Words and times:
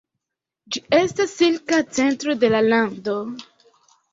Ĝi 0.75 0.81
estas 0.99 1.35
silka 1.41 1.81
centro 1.99 2.35
de 2.45 2.51
la 2.55 2.63
lando. 2.73 3.19